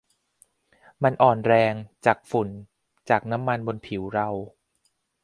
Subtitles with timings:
[1.03, 1.73] มันอ่อนแรง
[2.05, 2.49] จากฝุ่น
[3.09, 4.29] จากน้ำมันบนผิวเรา